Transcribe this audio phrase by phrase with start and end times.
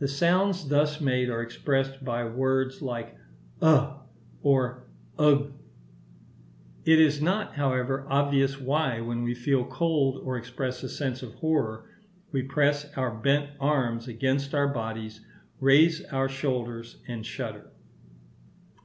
[0.00, 3.16] The sounds thus made are expressed by words like
[3.60, 3.98] uh
[4.42, 5.52] or ugh.
[6.84, 11.34] It is not, however, obvious why, when we feel cold or express a sense of
[11.34, 11.88] horror,
[12.32, 15.20] we press our bent arms against our bodies,
[15.60, 17.70] raise our shoulders, and shudder.